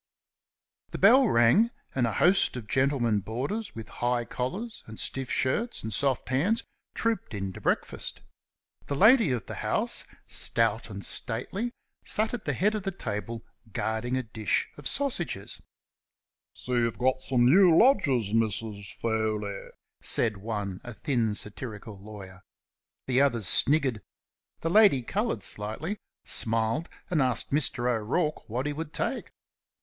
The 0.89 0.97
bell 0.97 1.27
rang, 1.27 1.69
and 1.93 2.07
a 2.07 2.13
host 2.13 2.57
of 2.57 2.65
gentlemen 2.65 3.19
boarders 3.19 3.75
with 3.75 3.87
high 3.87 4.25
collars 4.25 4.81
and 4.87 4.99
stiff 4.99 5.29
shirts 5.29 5.83
and 5.83 5.93
soft 5.93 6.29
hands 6.29 6.63
trooped 6.95 7.35
in 7.35 7.53
to 7.53 7.61
breakfast. 7.61 8.21
The 8.87 8.95
lady 8.95 9.29
of 9.29 9.45
the 9.45 9.53
house, 9.61 10.05
stout 10.25 10.89
and 10.89 11.05
stately, 11.05 11.71
sat 12.03 12.33
at 12.33 12.45
the 12.45 12.53
head 12.53 12.73
of 12.73 12.81
the 12.81 12.89
table 12.89 13.45
guarding 13.71 14.17
a 14.17 14.23
dish 14.23 14.69
of 14.75 14.87
sausages. 14.87 15.61
"See 16.55 16.71
you've 16.71 16.99
new 16.99 17.77
lodgers, 17.77 18.29
Mrs. 18.33 18.95
Foley?" 18.95 19.67
said 20.01 20.37
one, 20.37 20.81
a 20.83 20.95
thin, 20.95 21.35
satirical 21.35 21.99
lawyer. 21.99 22.41
The 23.05 23.21
others 23.21 23.47
sniggered; 23.47 24.01
the 24.61 24.69
lady 24.71 25.03
coloured 25.03 25.43
slightly, 25.43 25.99
smiled, 26.25 26.89
and 27.11 27.21
asked 27.21 27.51
Mr. 27.51 27.87
O'Rourke 27.87 28.49
what 28.49 28.65
he 28.65 28.73
would 28.73 28.93
take. 28.93 29.29